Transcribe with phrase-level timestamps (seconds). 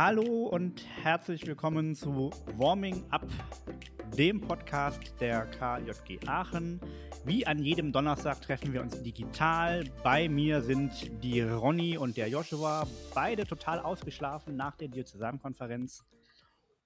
[0.00, 3.26] Hallo und herzlich willkommen zu Warming Up,
[4.16, 6.80] dem Podcast der KJG Aachen.
[7.24, 9.82] Wie an jedem Donnerstag treffen wir uns digital.
[10.04, 10.92] Bei mir sind
[11.24, 16.04] die Ronny und der Joshua, beide total ausgeschlafen nach der Diözesankonferenz.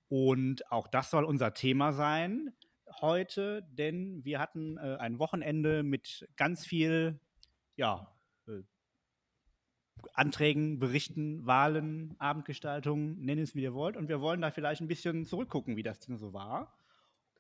[0.09, 2.55] Und auch das soll unser Thema sein
[3.03, 7.21] heute, denn wir hatten äh, ein Wochenende mit ganz viel
[7.77, 8.11] ja,
[8.49, 8.63] äh,
[10.15, 13.97] Anträgen, Berichten, Wahlen, Abendgestaltung, nennt es wie ihr wollt.
[13.97, 16.77] Und wir wollen da vielleicht ein bisschen zurückgucken, wie das denn so war.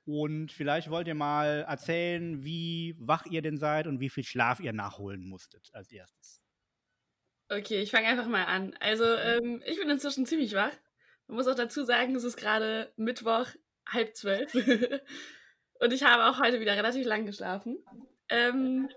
[0.04, 4.58] Und vielleicht wollt ihr mal erzählen, wie wach ihr denn seid und wie viel Schlaf
[4.60, 6.42] ihr nachholen musstet als erstes.
[7.48, 8.74] Okay, ich fange einfach mal an.
[8.80, 10.72] Also, ähm, ich bin inzwischen ziemlich wach.
[11.28, 13.46] Man muss auch dazu sagen, es ist gerade Mittwoch,
[13.86, 14.54] halb zwölf.
[15.80, 17.78] und ich habe auch heute wieder relativ lang geschlafen.
[18.28, 18.88] Ähm,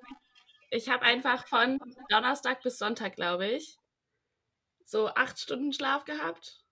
[0.75, 1.79] ich habe einfach von
[2.09, 3.77] Donnerstag bis Sonntag, glaube ich,
[4.83, 6.63] so acht Stunden Schlaf gehabt.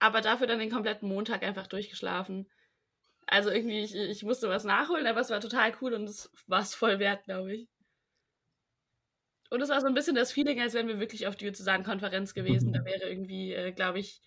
[0.00, 2.50] Aber dafür dann den kompletten Montag einfach durchgeschlafen.
[3.26, 6.60] Also irgendwie, ich, ich musste was nachholen, aber es war total cool und es war
[6.60, 7.68] es voll wert, glaube ich.
[9.50, 12.72] Und es war so ein bisschen das Feeling, als wären wir wirklich auf Diözesan-Konferenz gewesen.
[12.72, 14.20] Da wäre irgendwie, äh, glaube ich,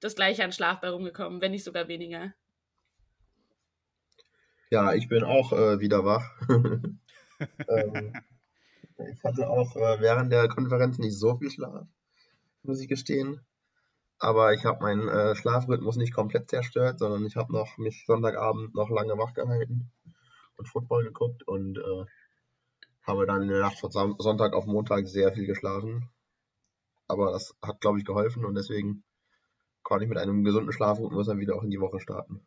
[0.00, 2.34] das gleiche an Schlaf bei rumgekommen, wenn nicht sogar weniger.
[4.70, 6.24] Ja, ich bin auch äh, wieder wach.
[7.68, 8.12] ähm,
[8.98, 11.86] ich hatte auch äh, während der Konferenz nicht so viel Schlaf,
[12.62, 13.40] muss ich gestehen.
[14.18, 18.74] Aber ich habe meinen äh, Schlafrhythmus nicht komplett zerstört, sondern ich habe noch mich Sonntagabend
[18.74, 19.90] noch lange wach gehalten
[20.56, 22.04] und Football geguckt und äh,
[23.02, 26.08] habe dann in der Nacht von Sonntag auf Montag sehr viel geschlafen.
[27.08, 29.02] Aber das hat, glaube ich, geholfen und deswegen
[29.82, 32.46] konnte ich mit einem gesunden Schlafrhythmus dann wieder auch in die Woche starten.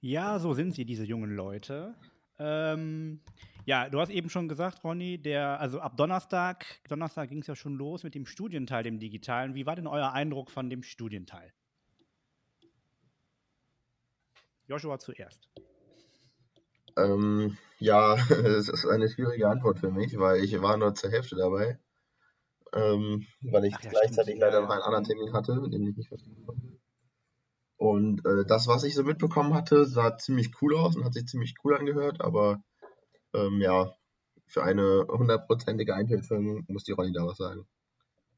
[0.00, 1.94] Ja, so sind sie, diese jungen Leute.
[2.38, 3.20] Ähm,
[3.64, 7.56] ja, du hast eben schon gesagt, Ronny, der, also ab Donnerstag, Donnerstag ging es ja
[7.56, 9.54] schon los mit dem Studienteil, dem digitalen.
[9.54, 11.52] Wie war denn euer Eindruck von dem Studienteil?
[14.66, 15.48] Joshua zuerst.
[16.96, 21.36] Ähm, ja, es ist eine schwierige Antwort für mich, weil ich war nur zur Hälfte
[21.36, 21.78] dabei.
[22.72, 24.40] Ähm, weil ich ja, gleichzeitig stimmt.
[24.40, 26.74] leider noch einen anderen Termin hatte, den ich nicht verstehen konnte.
[27.76, 31.26] Und äh, das, was ich so mitbekommen hatte, sah ziemlich cool aus und hat sich
[31.26, 32.62] ziemlich cool angehört, aber
[33.34, 33.94] ähm, ja,
[34.46, 37.66] für eine hundertprozentige Einschätzung muss die Ronny da was sagen.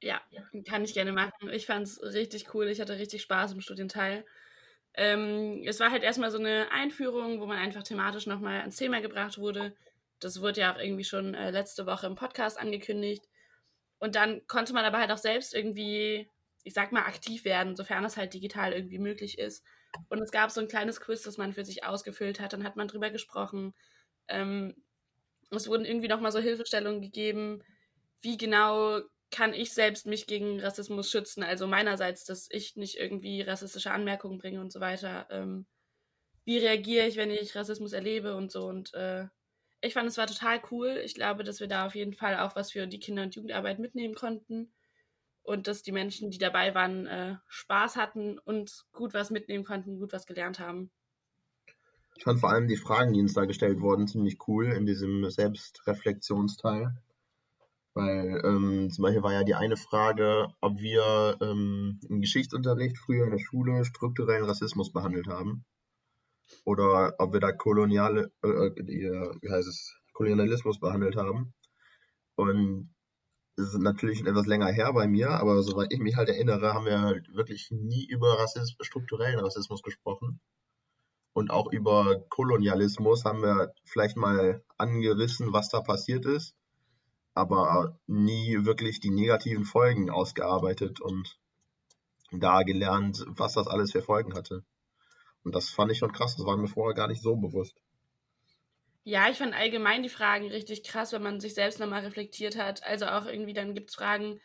[0.02, 0.20] Ja,
[0.68, 1.48] kann ich gerne machen.
[1.50, 2.68] Ich fand es richtig cool.
[2.68, 4.24] Ich hatte richtig Spaß im Studienteil.
[4.94, 9.00] Ähm, es war halt erstmal so eine Einführung, wo man einfach thematisch nochmal ans Thema
[9.00, 9.74] gebracht wurde.
[10.20, 13.24] Das wurde ja auch irgendwie schon äh, letzte Woche im Podcast angekündigt.
[13.98, 16.30] Und dann konnte man aber halt auch selbst irgendwie,
[16.62, 19.64] ich sag mal, aktiv werden, sofern es halt digital irgendwie möglich ist.
[20.08, 22.52] Und es gab so ein kleines Quiz, das man für sich ausgefüllt hat.
[22.52, 23.74] Dann hat man drüber gesprochen,
[24.28, 24.74] ähm,
[25.50, 27.62] es wurden irgendwie nochmal so Hilfestellungen gegeben,
[28.20, 31.42] wie genau kann ich selbst mich gegen Rassismus schützen.
[31.42, 35.26] Also meinerseits, dass ich nicht irgendwie rassistische Anmerkungen bringe und so weiter.
[35.30, 35.66] Ähm,
[36.44, 38.66] wie reagiere ich, wenn ich Rassismus erlebe und so.
[38.66, 39.26] Und äh,
[39.80, 41.00] ich fand, es war total cool.
[41.04, 43.78] Ich glaube, dass wir da auf jeden Fall auch was für die Kinder- und Jugendarbeit
[43.78, 44.72] mitnehmen konnten.
[45.42, 49.98] Und dass die Menschen, die dabei waren, äh, Spaß hatten und gut was mitnehmen konnten,
[49.98, 50.90] gut was gelernt haben.
[52.16, 55.28] Ich fand vor allem die Fragen, die uns da gestellt wurden, ziemlich cool in diesem
[55.30, 56.96] Selbstreflexionsteil.
[57.94, 63.24] Weil ähm, zum Beispiel war ja die eine Frage, ob wir ähm, im Geschichtsunterricht früher
[63.24, 65.64] in der Schule strukturellen Rassismus behandelt haben.
[66.64, 69.02] Oder ob wir da koloniale, äh, äh die,
[69.40, 71.54] wie heißt es, Kolonialismus behandelt haben.
[72.34, 72.94] Und
[73.56, 76.86] es ist natürlich etwas länger her bei mir, aber soweit ich mich halt erinnere, haben
[76.86, 80.40] wir halt wirklich nie über Rassismus, strukturellen Rassismus gesprochen
[81.36, 86.56] und auch über Kolonialismus haben wir vielleicht mal angerissen, was da passiert ist,
[87.34, 91.38] aber nie wirklich die negativen Folgen ausgearbeitet und
[92.32, 94.64] da gelernt, was das alles für Folgen hatte.
[95.44, 97.76] Und das fand ich schon krass, das war mir vorher gar nicht so bewusst.
[99.04, 102.82] Ja, ich fand allgemein die Fragen richtig krass, wenn man sich selbst nochmal reflektiert hat.
[102.82, 104.40] Also auch irgendwie dann gibt es Fragen,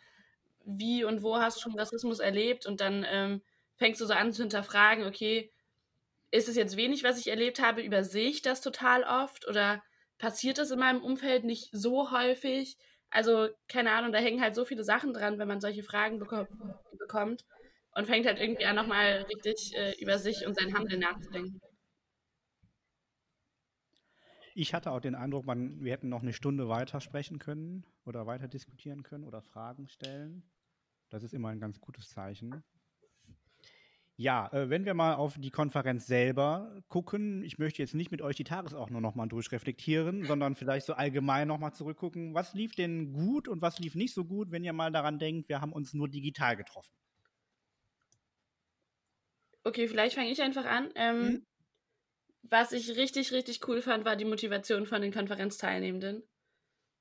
[0.65, 2.65] wie und wo hast du schon Rassismus erlebt?
[2.65, 3.41] Und dann ähm,
[3.77, 5.53] fängst du so an zu hinterfragen, okay,
[6.31, 9.83] ist es jetzt wenig, was ich erlebt habe, übersehe ich das total oft oder
[10.17, 12.77] passiert das in meinem Umfeld nicht so häufig?
[13.09, 17.45] Also, keine Ahnung, da hängen halt so viele Sachen dran, wenn man solche Fragen bekommt
[17.93, 21.59] und fängt halt irgendwie an, nochmal richtig äh, über sich und sein Handeln nachzudenken.
[24.53, 28.25] Ich hatte auch den Eindruck, man, wir hätten noch eine Stunde weiter sprechen können oder
[28.25, 30.43] weiter diskutieren können oder Fragen stellen.
[31.09, 32.63] Das ist immer ein ganz gutes Zeichen.
[34.17, 38.21] Ja, äh, wenn wir mal auf die Konferenz selber gucken, ich möchte jetzt nicht mit
[38.21, 43.47] euch die Tagesordnung nochmal durchreflektieren, sondern vielleicht so allgemein nochmal zurückgucken, was lief denn gut
[43.47, 46.07] und was lief nicht so gut, wenn ihr mal daran denkt, wir haben uns nur
[46.07, 46.93] digital getroffen.
[49.63, 50.89] Okay, vielleicht fange ich einfach an.
[50.95, 51.45] Ähm, hm?
[52.43, 56.23] Was ich richtig, richtig cool fand, war die Motivation von den Konferenzteilnehmenden.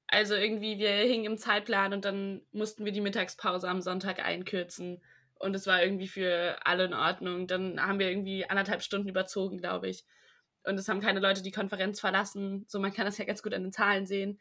[0.07, 5.01] Also irgendwie, wir hingen im Zeitplan und dann mussten wir die Mittagspause am Sonntag einkürzen.
[5.41, 7.47] Und es war irgendwie für alle in Ordnung.
[7.47, 10.05] Dann haben wir irgendwie anderthalb Stunden überzogen, glaube ich.
[10.65, 12.67] Und es haben keine Leute die Konferenz verlassen.
[12.69, 14.39] So, man kann das ja ganz gut an den Zahlen sehen.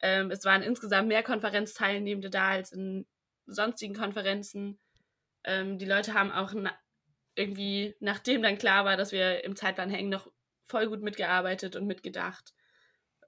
[0.00, 3.06] Ähm, es waren insgesamt mehr Konferenzteilnehmende da als in
[3.46, 4.78] sonstigen Konferenzen.
[5.42, 6.72] Ähm, die Leute haben auch na
[7.34, 10.30] irgendwie, nachdem dann klar war, dass wir im Zeitplan hängen, noch
[10.64, 12.54] voll gut mitgearbeitet und mitgedacht.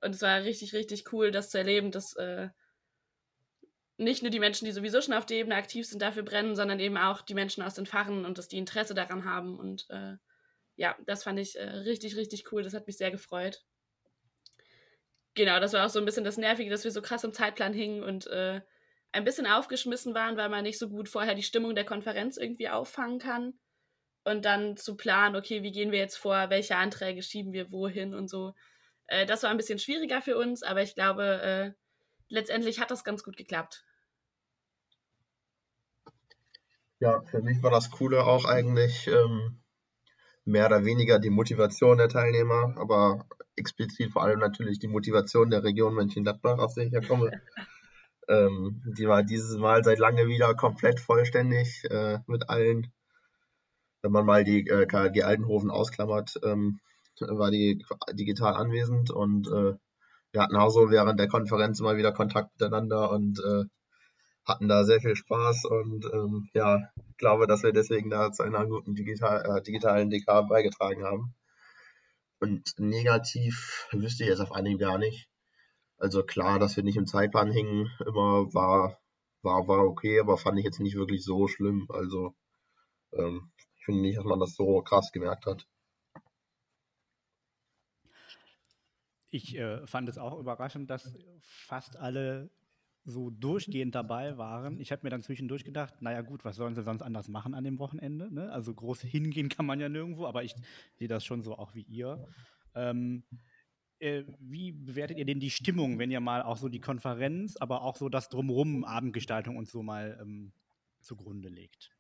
[0.01, 2.49] Und es war richtig, richtig cool, das zu erleben, dass äh,
[3.99, 6.79] nicht nur die Menschen, die sowieso schon auf der Ebene aktiv sind, dafür brennen, sondern
[6.79, 9.59] eben auch die Menschen aus den Fachen und dass die Interesse daran haben.
[9.59, 10.17] Und äh,
[10.77, 12.63] ja, das fand ich äh, richtig, richtig cool.
[12.63, 13.65] Das hat mich sehr gefreut.
[15.35, 17.73] Genau, das war auch so ein bisschen das Nervige, dass wir so krass im Zeitplan
[17.73, 18.61] hingen und äh,
[19.11, 22.69] ein bisschen aufgeschmissen waren, weil man nicht so gut vorher die Stimmung der Konferenz irgendwie
[22.69, 23.59] auffangen kann.
[24.23, 28.15] Und dann zu planen, okay, wie gehen wir jetzt vor, welche Anträge schieben wir wohin
[28.15, 28.55] und so.
[29.09, 31.73] Äh, das war ein bisschen schwieriger für uns, aber ich glaube, äh,
[32.29, 33.85] letztendlich hat das ganz gut geklappt.
[37.01, 39.61] Ja, für mich war das Coole auch eigentlich ähm,
[40.45, 45.63] mehr oder weniger die Motivation der Teilnehmer, aber explizit vor allem natürlich die Motivation der
[45.63, 47.31] Region Mönchengladbach, aus der ich ja komme.
[48.29, 52.93] ähm, die war dieses Mal seit lange wieder komplett vollständig äh, mit allen.
[54.03, 56.81] Wenn man mal die äh, KG Altenhofen ausklammert, ähm,
[57.21, 59.75] war die digital anwesend und äh,
[60.33, 63.65] wir hatten auch so während der Konferenz immer wieder Kontakt miteinander und äh,
[64.49, 68.67] hatten da sehr viel Spaß und ähm, ja, glaube, dass wir deswegen da zu einer
[68.67, 71.35] guten digital, äh, digitalen DK beigetragen haben.
[72.41, 75.29] Und negativ wüsste ich jetzt auf einige gar nicht.
[75.99, 78.99] Also klar, dass wir nicht im Zeitplan hingen, immer war,
[79.43, 81.87] war, war okay, aber fand ich jetzt nicht wirklich so schlimm.
[81.91, 82.35] Also
[83.13, 85.67] ähm, ich finde nicht, dass man das so krass gemerkt hat.
[89.31, 91.13] Ich äh, fand es auch überraschend, dass
[91.43, 92.51] fast alle
[93.09, 94.79] so durchgehend dabei waren.
[94.81, 97.65] Ich habe mir dann zwischendurch gedacht, naja gut, was sollen sie sonst anders machen an
[97.65, 98.33] dem Wochenende?
[98.33, 98.53] Ne?
[98.53, 100.55] Also groß hingehen kann man ja nirgendwo, aber ich
[100.95, 102.27] sehe das schon so auch wie ihr.
[102.75, 103.25] Ähm,
[103.99, 107.83] äh, wie bewertet ihr denn die Stimmung, wenn ihr mal auch so die Konferenz, aber
[107.83, 110.53] auch so das Drumrum, Abendgestaltung und so mal ähm,
[111.01, 111.91] zugrunde legt?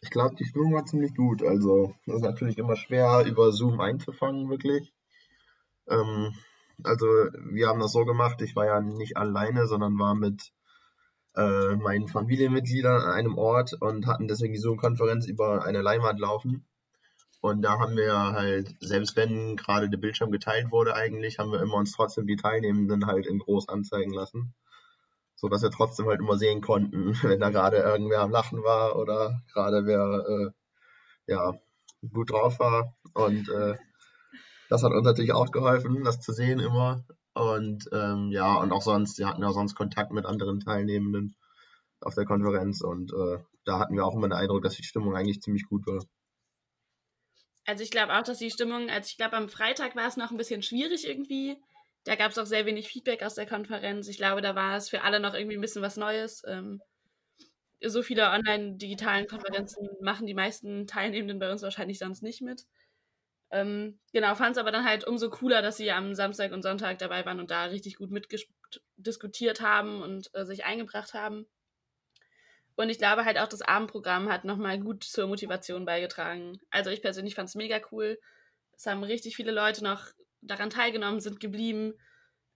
[0.00, 1.42] Ich glaube, die Stimmung war ziemlich gut.
[1.42, 4.94] Also, es ist natürlich immer schwer, über Zoom einzufangen, wirklich.
[5.88, 6.32] Ähm,
[6.84, 10.52] also wir haben das so gemacht, ich war ja nicht alleine, sondern war mit
[11.36, 16.66] äh, meinen Familienmitgliedern an einem Ort und hatten deswegen die Zoom-Konferenz über eine Leinwand laufen.
[17.40, 21.60] Und da haben wir halt, selbst wenn gerade der Bildschirm geteilt wurde eigentlich, haben wir
[21.60, 24.54] immer uns trotzdem die Teilnehmenden halt in groß anzeigen lassen.
[25.36, 28.96] So dass wir trotzdem halt immer sehen konnten, wenn da gerade irgendwer am Lachen war
[28.96, 30.50] oder gerade wer äh,
[31.32, 31.54] ja
[32.12, 32.96] gut drauf war.
[33.14, 33.76] Und äh,
[34.68, 37.04] das hat uns natürlich auch geholfen, das zu sehen immer.
[37.34, 41.36] Und ähm, ja, und auch sonst, wir hatten ja sonst Kontakt mit anderen Teilnehmenden
[42.00, 45.14] auf der Konferenz und äh, da hatten wir auch immer den Eindruck, dass die Stimmung
[45.14, 46.04] eigentlich ziemlich gut war.
[47.66, 50.30] Also ich glaube auch, dass die Stimmung, also ich glaube am Freitag war es noch
[50.30, 51.58] ein bisschen schwierig irgendwie.
[52.04, 54.08] Da gab es auch sehr wenig Feedback aus der Konferenz.
[54.08, 56.42] Ich glaube, da war es für alle noch irgendwie ein bisschen was Neues.
[56.46, 56.80] Ähm,
[57.84, 62.64] so viele online-digitalen Konferenzen machen die meisten Teilnehmenden bei uns wahrscheinlich sonst nicht mit.
[63.50, 66.98] Ähm, genau, fand es aber dann halt umso cooler, dass sie am Samstag und Sonntag
[66.98, 71.46] dabei waren und da richtig gut mitdiskutiert haben und äh, sich eingebracht haben.
[72.76, 76.60] Und ich glaube halt auch, das Abendprogramm hat nochmal gut zur Motivation beigetragen.
[76.70, 78.20] Also ich persönlich fand es mega cool.
[78.76, 80.06] Es haben richtig viele Leute noch
[80.42, 81.94] daran teilgenommen, sind geblieben.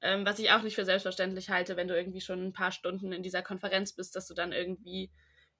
[0.01, 3.13] Ähm, was ich auch nicht für selbstverständlich halte, wenn du irgendwie schon ein paar Stunden
[3.13, 5.11] in dieser Konferenz bist, dass du dann irgendwie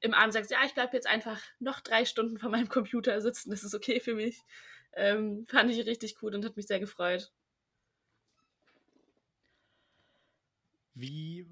[0.01, 3.51] im Abend sagst, ja, ich bleibe jetzt einfach noch drei Stunden vor meinem Computer sitzen,
[3.51, 4.43] das ist okay für mich.
[4.95, 7.33] Ähm, fand ich richtig gut und hat mich sehr gefreut.
[10.95, 11.47] Wie äh,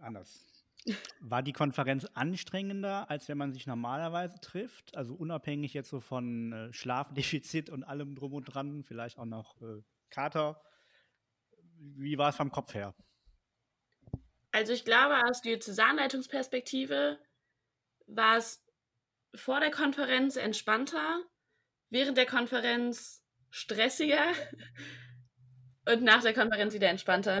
[0.00, 0.46] anders?
[1.20, 4.96] War die Konferenz anstrengender, als wenn man sich normalerweise trifft?
[4.96, 9.60] Also unabhängig jetzt so von äh, Schlafdefizit und allem drum und dran, vielleicht auch noch
[9.60, 10.62] äh, Kater.
[11.78, 12.94] Wie war es vom Kopf her?
[14.52, 17.18] Also ich glaube, aus Diözesanleitungsperspektive
[18.06, 18.64] war es
[19.34, 21.22] vor der Konferenz entspannter
[21.90, 24.24] während der Konferenz stressiger
[25.86, 27.40] und nach der Konferenz wieder entspannter.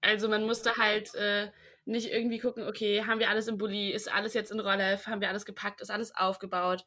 [0.00, 1.50] Also man musste halt äh,
[1.86, 5.20] nicht irgendwie gucken, okay, haben wir alles im Bulli, ist alles jetzt in Rolle, haben
[5.20, 6.84] wir alles gepackt, ist alles aufgebaut,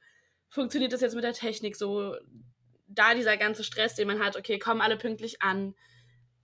[0.50, 2.16] funktioniert das jetzt mit der Technik so?
[2.90, 5.76] Da dieser ganze Stress, den man hat, okay, kommen alle pünktlich an,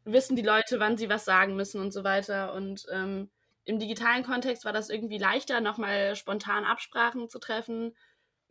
[0.03, 2.53] wissen die Leute, wann sie was sagen müssen und so weiter.
[2.53, 3.29] Und ähm,
[3.63, 7.93] im digitalen Kontext war das irgendwie leichter, nochmal spontan Absprachen zu treffen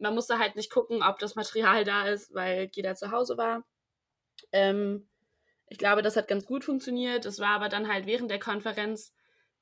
[0.02, 3.64] man musste halt nicht gucken, ob das Material da ist, weil jeder zu Hause war.
[4.52, 5.08] Ähm,
[5.68, 7.24] ich glaube, das hat ganz gut funktioniert.
[7.24, 9.14] Es war aber dann halt während der Konferenz,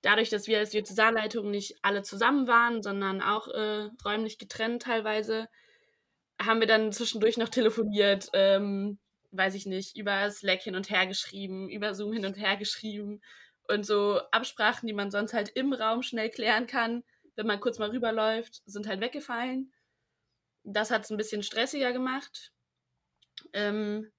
[0.02, 5.49] dadurch, dass wir als Diözesanleitung nicht alle zusammen waren, sondern auch äh, räumlich getrennt teilweise,
[6.40, 8.99] haben wir dann zwischendurch noch telefoniert, ähm,
[9.32, 13.20] weiß ich nicht, über Slack hin und her geschrieben, über Zoom hin und her geschrieben
[13.68, 17.04] und so Absprachen, die man sonst halt im Raum schnell klären kann,
[17.37, 19.73] wenn man kurz mal rüberläuft, sind halt weggefallen.
[20.64, 22.52] Das hat es ein bisschen stressiger gemacht.
[23.52, 24.11] Ähm,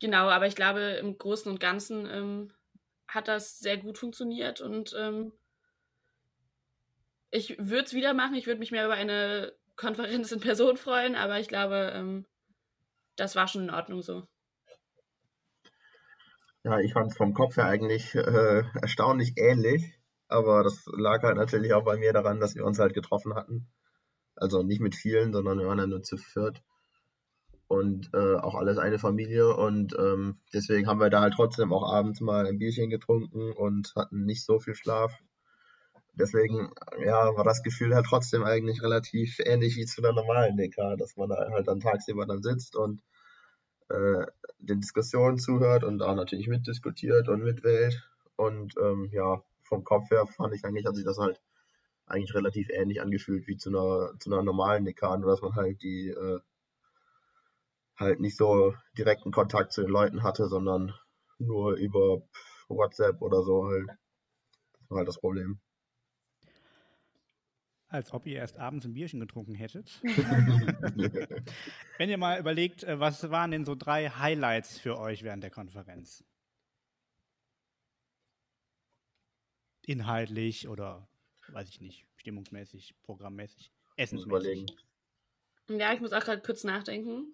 [0.00, 2.52] genau, aber ich glaube, im Großen und Ganzen ähm,
[3.08, 5.32] hat das sehr gut funktioniert und ähm,
[7.30, 8.34] ich würde es wieder machen.
[8.34, 12.26] Ich würde mich mehr über eine Konferenz in Person freuen, aber ich glaube, ähm,
[13.16, 14.26] das war schon in Ordnung so.
[16.64, 21.36] Ja, ich fand es vom Kopf her eigentlich äh, erstaunlich ähnlich, aber das lag halt
[21.36, 23.68] natürlich auch bei mir daran, dass wir uns halt getroffen hatten.
[24.36, 26.62] Also nicht mit vielen, sondern wir waren ja nur zu viert
[27.68, 31.92] und äh, auch alles eine Familie und ähm, deswegen haben wir da halt trotzdem auch
[31.92, 35.18] abends mal ein Bierchen getrunken und hatten nicht so viel Schlaf.
[36.14, 36.70] Deswegen
[37.04, 41.16] ja, war das Gefühl halt trotzdem eigentlich relativ ähnlich wie zu einer normalen DK, dass
[41.16, 43.02] man da halt dann tagsüber dann sitzt und
[43.88, 44.24] äh,
[44.58, 48.02] den Diskussionen zuhört und auch natürlich mitdiskutiert und mitwählt.
[48.36, 51.40] Und ähm, ja, vom Kopf her fand ich eigentlich, hat sich das halt
[52.06, 55.82] eigentlich relativ ähnlich angefühlt wie zu einer, zu einer normalen Dekan, nur dass man halt
[55.82, 56.40] die äh,
[57.96, 60.94] halt nicht so direkten Kontakt zu den Leuten hatte, sondern
[61.38, 62.22] nur über
[62.68, 63.88] WhatsApp oder so halt.
[63.88, 65.60] Das war halt das Problem.
[67.88, 70.00] Als ob ihr erst abends ein Bierchen getrunken hättet.
[71.98, 75.50] Wenn ihr mal überlegt, äh, was waren denn so drei Highlights für euch während der
[75.50, 76.24] Konferenz?
[79.86, 81.08] Inhaltlich oder
[81.52, 84.66] weiß ich nicht, stimmungsmäßig, programmmäßig, essensmäßig.
[85.68, 87.32] Ja, ich muss auch gerade kurz nachdenken.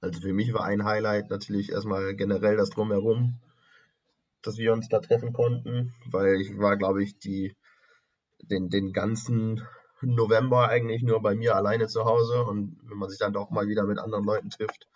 [0.00, 3.38] Also für mich war ein Highlight natürlich erstmal generell das Drumherum,
[4.42, 7.54] dass wir uns da treffen konnten, weil ich war, glaube ich, die,
[8.40, 9.62] den, den ganzen
[10.00, 13.68] November eigentlich nur bei mir alleine zu Hause und wenn man sich dann doch mal
[13.68, 14.88] wieder mit anderen Leuten trifft,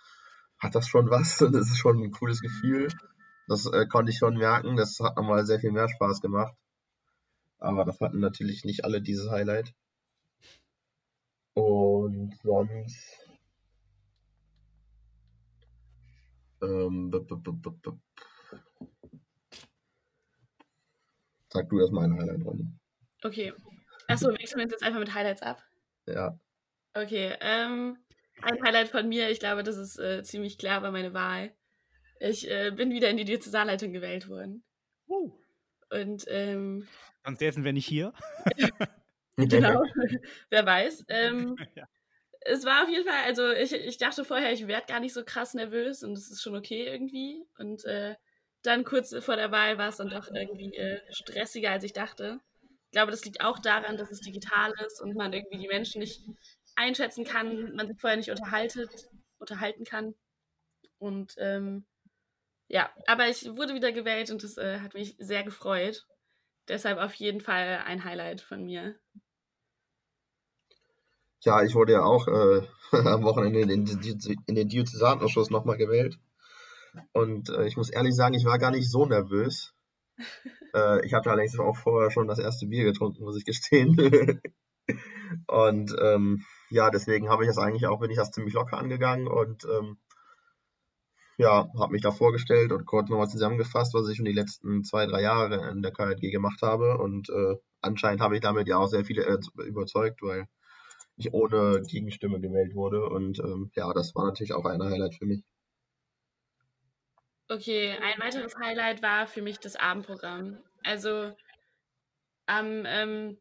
[0.65, 2.89] hat das schon was und das ist schon ein cooles Gefühl.
[3.47, 6.55] Das äh, konnte ich schon merken, das hat nochmal sehr viel mehr Spaß gemacht.
[7.59, 9.75] Aber das hatten natürlich nicht alle dieses Highlight.
[11.55, 13.25] Und sonst
[16.65, 17.11] Ähm,
[21.51, 22.67] Sag du erstmal ein Highlight, Ronny.
[23.23, 23.53] Okay.
[24.09, 25.63] Achso, wechseln wir uns jetzt einfach mit Highlights ab?
[26.07, 26.39] Ja.
[26.95, 27.37] Okay.
[27.41, 27.99] Ähm,
[28.43, 31.55] ein Highlight von mir, ich glaube, das ist äh, ziemlich klar bei meiner Wahl.
[32.21, 34.65] Ich äh, bin wieder in die Diözesanleitung gewählt worden.
[35.09, 35.33] Uh.
[35.91, 36.87] Und ähm,
[37.25, 38.13] sonst wären wir nicht hier.
[39.37, 39.85] genau.
[40.51, 41.05] Wer weiß.
[41.09, 41.87] Ähm, ja
[42.45, 45.25] es war auf jeden Fall, also ich, ich dachte vorher, ich werde gar nicht so
[45.25, 47.43] krass nervös und es ist schon okay irgendwie.
[47.59, 48.17] Und äh,
[48.63, 52.41] dann kurz vor der Wahl war es dann doch irgendwie äh, stressiger, als ich dachte.
[52.87, 56.01] Ich glaube, das liegt auch daran, dass es digital ist und man irgendwie die Menschen
[56.01, 56.21] nicht
[56.77, 60.15] einschätzen kann, man sich vorher nicht unterhaltet, unterhalten kann.
[60.99, 61.85] Und ähm,
[62.69, 66.07] ja, aber ich wurde wieder gewählt und das äh, hat mich sehr gefreut.
[66.69, 68.97] Deshalb auf jeden Fall ein Highlight von mir.
[71.41, 76.19] Ja, ich wurde ja auch äh, am Wochenende in den, in den Diözesanausschuss nochmal gewählt.
[77.13, 79.75] Und äh, ich muss ehrlich sagen, ich war gar nicht so nervös.
[80.75, 83.97] äh, ich hatte allerdings auch vorher schon das erste Bier getrunken, muss ich gestehen.
[85.47, 89.27] und ähm, ja, deswegen habe ich das eigentlich auch, bin ich das ziemlich locker angegangen
[89.29, 89.99] und ähm,
[91.37, 95.07] ja, habe mich da vorgestellt und kurz nochmal zusammengefasst, was ich schon die letzten zwei,
[95.07, 96.99] drei Jahre in der KJG gemacht habe.
[96.99, 100.47] Und äh, anscheinend habe ich damit ja auch sehr viele äh, überzeugt, weil
[101.17, 103.09] ich ohne Gegenstimme gewählt wurde.
[103.09, 105.43] Und ähm, ja, das war natürlich auch ein Highlight für mich.
[107.49, 110.59] Okay, ein weiteres Highlight war für mich das Abendprogramm.
[110.83, 111.33] Also
[112.47, 113.39] am ähm,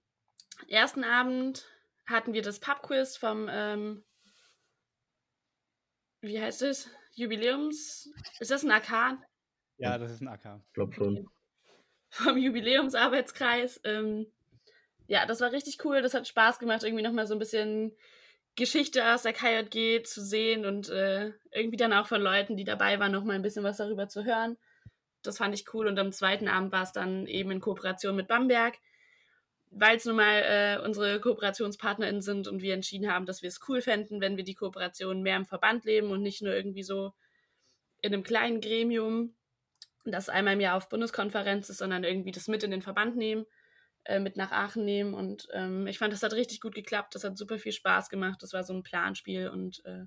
[0.68, 1.68] ersten Abend
[2.06, 4.04] hatten wir das Pubquiz vom, ähm,
[6.22, 6.90] wie heißt es?
[7.16, 8.10] Jubiläums.
[8.40, 9.20] Ist das ein AK?
[9.78, 10.62] Ja, das ist ein AK.
[10.68, 11.30] Ich glaube schon.
[12.10, 13.82] Vom Jubiläumsarbeitskreis.
[13.84, 14.32] Ähm,
[15.08, 16.02] ja, das war richtig cool.
[16.02, 17.96] Das hat Spaß gemacht, irgendwie nochmal so ein bisschen
[18.56, 23.00] Geschichte aus der KJG zu sehen und äh, irgendwie dann auch von Leuten, die dabei
[23.00, 24.58] waren, nochmal ein bisschen was darüber zu hören.
[25.24, 25.88] Das fand ich cool.
[25.88, 28.76] Und am zweiten Abend war es dann eben in Kooperation mit Bamberg,
[29.76, 33.60] weil es nun mal äh, unsere KooperationspartnerInnen sind und wir entschieden haben, dass wir es
[33.68, 37.14] cool fänden, wenn wir die Kooperation mehr im Verband leben und nicht nur irgendwie so
[38.02, 39.36] in einem kleinen Gremium.
[40.06, 43.46] das einmal im Jahr auf Bundeskonferenz ist, sondern irgendwie das mit in den Verband nehmen,
[44.04, 45.14] äh, mit nach Aachen nehmen.
[45.14, 47.16] Und ähm, ich fand, das hat richtig gut geklappt.
[47.16, 48.44] Das hat super viel Spaß gemacht.
[48.44, 50.06] Das war so ein Planspiel und äh,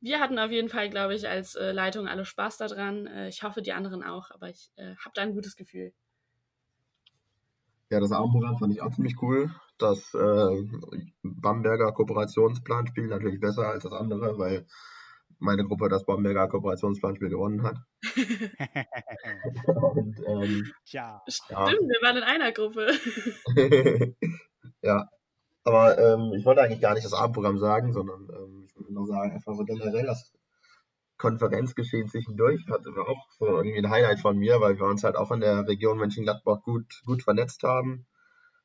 [0.00, 3.06] wir hatten auf jeden Fall, glaube ich, als äh, Leitung alle Spaß daran.
[3.06, 5.92] Äh, ich hoffe, die anderen auch, aber ich äh, habe da ein gutes Gefühl.
[7.90, 9.50] Ja, das Abendprogramm fand ich auch ziemlich cool.
[9.78, 10.64] Das äh,
[11.22, 14.66] Bamberger Kooperationsplanspiel natürlich besser als das andere, weil
[15.38, 17.76] meine Gruppe das Bamberger Kooperationsplanspiel gewonnen hat.
[19.66, 21.22] Und, ähm, Tja.
[21.28, 21.66] Stimmt, ja.
[21.66, 22.88] wir waren in einer Gruppe.
[24.82, 25.08] ja,
[25.64, 29.06] aber ähm, ich wollte eigentlich gar nicht das Abendprogramm sagen, sondern ähm, ich würde nur
[29.06, 30.32] sagen, einfach so generell das
[31.18, 35.16] Konferenzgeschehen zwischendurch hatten wir auch so irgendwie ein Highlight von mir, weil wir uns halt
[35.16, 38.06] auch in der Region Mönchengladbach gut, gut vernetzt haben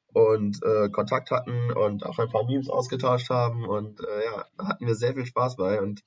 [0.08, 4.68] und äh, Kontakt hatten und auch ein paar Memes ausgetauscht haben und äh, ja, da
[4.68, 6.04] hatten wir sehr viel Spaß bei und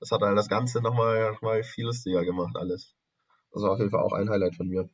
[0.00, 2.94] das hat halt das Ganze nochmal noch mal viel lustiger gemacht alles.
[3.50, 4.88] Das war auf jeden Fall auch ein Highlight von mir.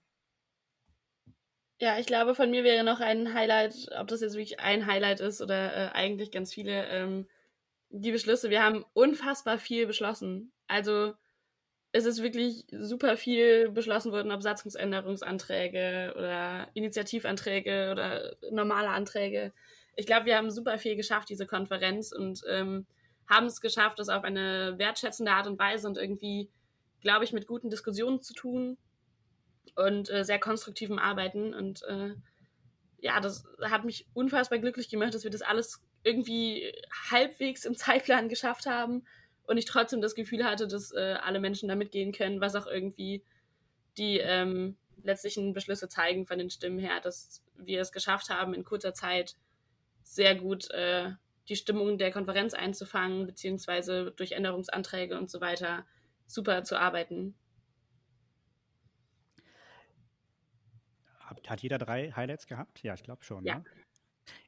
[1.80, 5.20] Ja, ich glaube, von mir wäre noch ein Highlight, ob das jetzt wirklich ein Highlight
[5.20, 7.26] ist oder äh, eigentlich ganz viele, ähm,
[7.90, 8.48] die Beschlüsse.
[8.48, 10.53] Wir haben unfassbar viel beschlossen.
[10.66, 11.14] Also
[11.92, 19.52] es ist wirklich super viel beschlossen worden, ob Satzungsänderungsanträge oder Initiativanträge oder normale Anträge.
[19.94, 22.86] Ich glaube, wir haben super viel geschafft, diese Konferenz, und ähm,
[23.28, 26.50] haben es geschafft, das auf eine wertschätzende Art und Weise und irgendwie,
[27.00, 28.76] glaube ich, mit guten Diskussionen zu tun
[29.76, 31.54] und äh, sehr konstruktivem Arbeiten.
[31.54, 32.14] Und äh,
[32.98, 36.72] ja, das hat mich unfassbar glücklich gemacht, dass wir das alles irgendwie
[37.10, 39.04] halbwegs im Zeitplan geschafft haben
[39.46, 42.66] und ich trotzdem das Gefühl hatte, dass äh, alle Menschen da mitgehen können, was auch
[42.66, 43.22] irgendwie
[43.96, 48.64] die ähm, letztlichen Beschlüsse zeigen von den Stimmen her, dass wir es geschafft haben, in
[48.64, 49.36] kurzer Zeit
[50.02, 51.12] sehr gut äh,
[51.48, 55.86] die Stimmung der Konferenz einzufangen, beziehungsweise durch Änderungsanträge und so weiter
[56.26, 57.34] super zu arbeiten.
[61.46, 62.82] Hat, jeder drei Highlights gehabt?
[62.82, 63.44] Ja, ich glaube schon.
[63.44, 63.58] Ja.
[63.58, 63.64] Ne?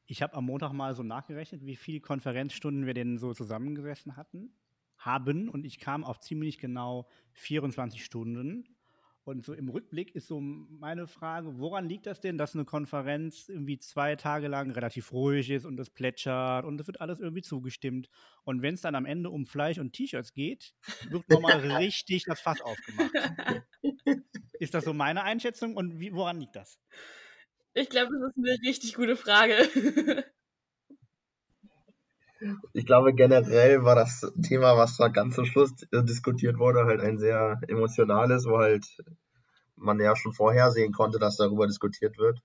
[0.06, 4.54] Ich habe am Montag mal so nachgerechnet, wie viele Konferenzstunden wir denn so zusammengesessen hatten
[5.06, 8.76] haben und ich kam auf ziemlich genau 24 Stunden.
[9.26, 13.48] Und so im Rückblick ist so meine Frage, woran liegt das denn, dass eine Konferenz
[13.48, 17.42] irgendwie zwei Tage lang relativ ruhig ist und es plätschert und es wird alles irgendwie
[17.42, 18.08] zugestimmt.
[18.44, 20.74] Und wenn es dann am Ende um Fleisch und T-Shirts geht,
[21.10, 23.10] wird nochmal richtig das Fass aufgemacht.
[24.60, 26.78] ist das so meine Einschätzung und wie, woran liegt das?
[27.74, 29.56] Ich glaube, das ist eine richtig gute Frage.
[32.72, 37.18] Ich glaube, generell war das Thema, was da ganz zum Schluss diskutiert wurde, halt ein
[37.18, 38.84] sehr emotionales, wo halt
[39.76, 42.40] man ja schon vorhersehen konnte, dass darüber diskutiert wird.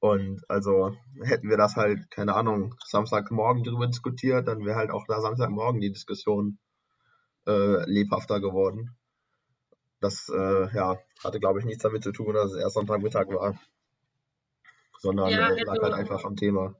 [0.00, 5.04] Und also hätten wir das halt, keine Ahnung, Samstagmorgen darüber diskutiert, dann wäre halt auch
[5.08, 6.58] da Samstagmorgen die Diskussion
[7.46, 8.96] äh, lebhafter geworden.
[10.00, 13.58] Das äh, ja, hatte, glaube ich, nichts damit zu tun, dass es erst Sonntagmittag war,
[15.00, 16.76] sondern ja, äh, lag halt also einfach am Thema.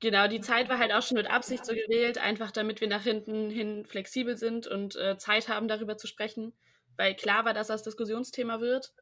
[0.00, 3.02] Genau, die Zeit war halt auch schon mit Absicht so gewählt, einfach damit wir nach
[3.02, 6.54] hinten hin flexibel sind und äh, Zeit haben, darüber zu sprechen,
[6.96, 8.94] weil klar war, dass das Diskussionsthema wird.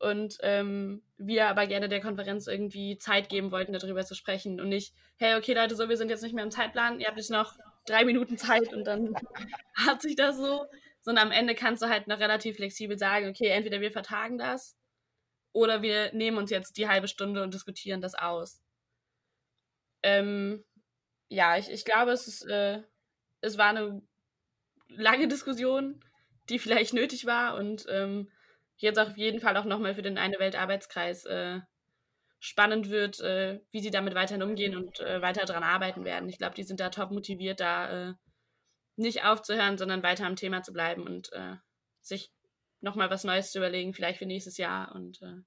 [0.00, 4.68] Und ähm, wir aber gerne der Konferenz irgendwie Zeit geben wollten, darüber zu sprechen und
[4.68, 7.30] nicht, hey, okay Leute, so, wir sind jetzt nicht mehr im Zeitplan, ihr habt jetzt
[7.30, 7.54] noch
[7.86, 9.14] drei Minuten Zeit und dann
[9.74, 10.64] hat sich das so,
[11.02, 14.76] sondern am Ende kannst du halt noch relativ flexibel sagen, okay, entweder wir vertagen das
[15.52, 18.61] oder wir nehmen uns jetzt die halbe Stunde und diskutieren das aus.
[20.02, 20.64] Ähm,
[21.28, 22.82] ja, ich, ich glaube, es, ist, äh,
[23.40, 24.02] es war eine
[24.88, 26.04] lange Diskussion,
[26.48, 28.30] die vielleicht nötig war und ähm,
[28.76, 31.60] jetzt auf jeden Fall auch nochmal für den Eine Welt Arbeitskreis äh,
[32.40, 36.28] spannend wird, äh, wie sie damit weiterhin umgehen und äh, weiter daran arbeiten werden.
[36.28, 38.14] Ich glaube, die sind da top motiviert, da äh,
[38.96, 41.56] nicht aufzuhören, sondern weiter am Thema zu bleiben und äh,
[42.00, 42.32] sich
[42.80, 45.42] nochmal was Neues zu überlegen, vielleicht für nächstes Jahr und äh,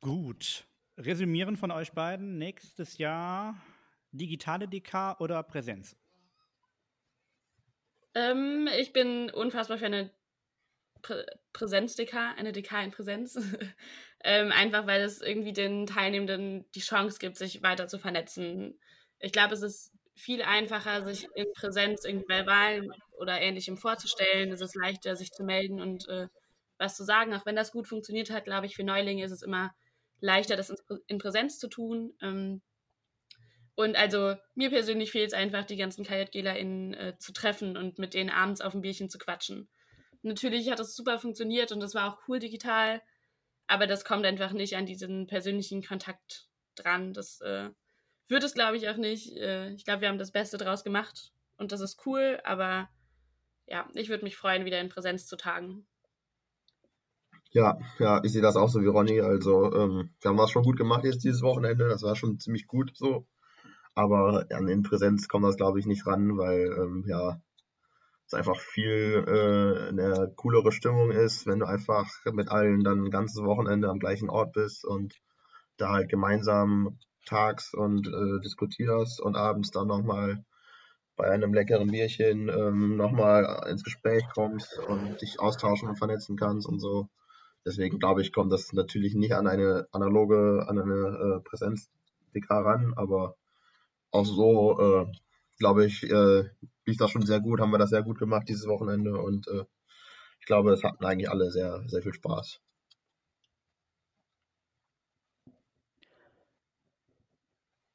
[0.00, 0.64] Gut.
[0.96, 2.38] Resümieren von euch beiden.
[2.38, 3.60] Nächstes Jahr
[4.12, 5.96] digitale DK oder Präsenz?
[8.14, 10.10] Ähm, ich bin unfassbar für eine
[11.02, 13.38] Prä Präsenz-DK, eine DK in Präsenz.
[14.24, 18.78] ähm, einfach weil es irgendwie den Teilnehmenden die Chance gibt, sich weiter zu vernetzen.
[19.18, 24.50] Ich glaube, es ist viel einfacher, sich in Präsenz irgendwie bei Wahlen oder ähnlichem vorzustellen.
[24.50, 26.28] Es ist leichter, sich zu melden und äh,
[26.78, 27.34] was zu sagen.
[27.34, 29.74] Auch wenn das gut funktioniert hat, glaube ich, für Neulinge ist es immer
[30.20, 30.74] leichter, das
[31.06, 32.14] in Präsenz zu tun.
[32.20, 32.62] Ähm,
[33.74, 38.14] und also mir persönlich fehlt es einfach, die ganzen KJGlerInnen äh, zu treffen und mit
[38.14, 39.68] denen abends auf ein Bierchen zu quatschen.
[40.22, 43.00] Natürlich hat das super funktioniert und das war auch cool digital,
[43.66, 47.14] aber das kommt einfach nicht an diesen persönlichen Kontakt dran.
[47.14, 47.70] Das äh,
[48.28, 49.34] wird es, glaube ich, auch nicht.
[49.36, 52.90] Äh, ich glaube, wir haben das Beste draus gemacht und das ist cool, aber
[53.66, 55.86] ja, ich würde mich freuen, wieder in Präsenz zu tagen.
[57.52, 59.20] Ja, ja, ich sehe das auch so wie Ronny.
[59.20, 61.88] Also, ähm, wir haben das schon gut gemacht jetzt dieses Wochenende.
[61.88, 63.26] Das war schon ziemlich gut so.
[63.94, 67.40] Aber an in Präsenz kommt das, glaube ich, nicht ran, weil, ähm, ja,
[68.26, 73.10] es einfach viel äh, eine coolere Stimmung ist, wenn du einfach mit allen dann ein
[73.10, 75.14] ganzes Wochenende am gleichen Ort bist und
[75.76, 80.44] da halt gemeinsam tags und äh, diskutierst und abends dann nochmal
[81.16, 86.66] bei einem leckeren Bierchen ähm, nochmal ins Gespräch kommst und dich austauschen und vernetzen kannst
[86.68, 87.08] und so.
[87.64, 92.94] Deswegen glaube ich, kommt das natürlich nicht an eine analoge, an eine äh, Präsenz-DK ran,
[92.96, 93.36] aber
[94.10, 95.12] auch so, äh,
[95.58, 96.44] glaube ich, äh,
[96.86, 99.64] lief das schon sehr gut, haben wir das sehr gut gemacht dieses Wochenende und äh,
[100.40, 102.60] ich glaube, es hatten eigentlich alle sehr, sehr viel Spaß.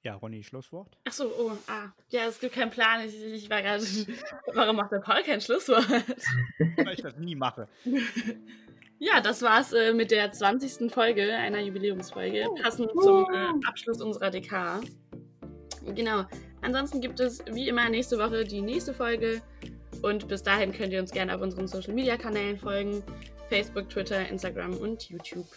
[0.04, 0.99] Ja, Ronny, Schlusswort?
[1.06, 1.89] Ach so, oh, ah.
[2.10, 3.04] Ja, es gibt keinen Plan.
[3.08, 3.84] Ich, ich war gerade.
[4.54, 5.89] Warum macht der Paul kein Schlusswort?
[5.89, 7.67] Weil ich das nie mache.
[8.99, 10.91] Ja, das war's äh, mit der 20.
[10.91, 14.81] Folge einer Jubiläumsfolge, passend zum äh, Abschluss unserer DK.
[15.93, 16.25] Genau.
[16.62, 19.41] Ansonsten gibt es wie immer nächste Woche die nächste Folge.
[20.01, 23.03] Und bis dahin könnt ihr uns gerne auf unseren Social Media Kanälen folgen:
[23.49, 25.47] Facebook, Twitter, Instagram und YouTube.